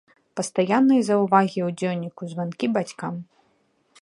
[0.39, 3.13] Пастаянныя заўвагі ў дзённіку, званкі бацькам.